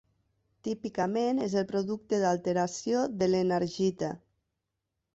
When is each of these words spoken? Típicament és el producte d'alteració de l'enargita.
Típicament 0.67 1.43
és 1.49 1.53
el 1.61 1.69
producte 1.73 2.21
d'alteració 2.25 3.07
de 3.23 3.31
l'enargita. 3.33 4.15